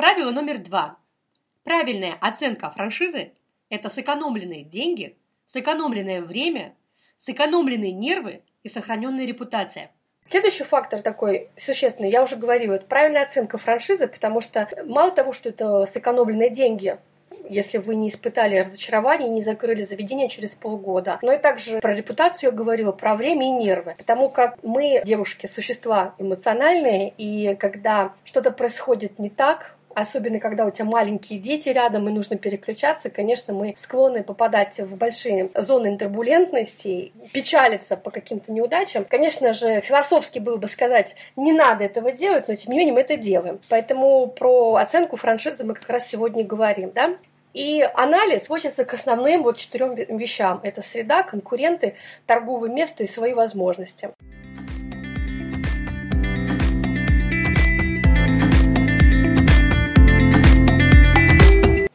[0.00, 0.96] Правило номер два.
[1.62, 3.32] Правильная оценка франшизы–
[3.68, 5.14] это сэкономленные деньги,
[5.44, 6.72] сэкономленное время,
[7.18, 9.90] сэкономленные нервы и сохраненная репутация.
[10.24, 15.34] Следующий фактор такой существенный, я уже говорила, это правильная оценка франшизы, потому что мало того,
[15.34, 16.96] что это сэкономленные деньги,
[17.50, 21.18] если вы не испытали разочарования и не закрыли заведение через полгода.
[21.20, 23.96] Но и также про репутацию я говорила, про время и нервы.
[23.98, 30.70] Потому как мы, девушки, существа эмоциональные, и когда что-то происходит не так, Особенно, когда у
[30.70, 37.12] тебя маленькие дети рядом и нужно переключаться, конечно, мы склонны попадать в большие зоны турбулентности,
[37.32, 39.04] печалиться по каким-то неудачам.
[39.04, 43.00] Конечно же, философски было бы сказать, не надо этого делать, но тем не менее мы
[43.00, 43.60] это делаем.
[43.68, 46.92] Поэтому про оценку франшизы мы как раз сегодня говорим.
[46.94, 47.16] Да?
[47.52, 50.60] И анализ сводится к основным вот четырем вещам.
[50.62, 51.96] Это среда, конкуренты,
[52.26, 54.10] торговое место и свои возможности.